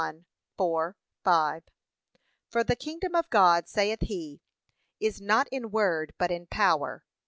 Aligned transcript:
1:4, 0.57 0.95
5) 1.23 1.63
'For 2.47 2.63
the 2.63 2.75
kingdom 2.75 3.13
of 3.13 3.29
God, 3.29 3.67
saith 3.67 4.01
he, 4.01 4.41
'is 4.99 5.21
not 5.21 5.47
in 5.51 5.69
word, 5.69 6.15
but 6.17 6.31
in 6.31 6.47
power.' 6.47 7.05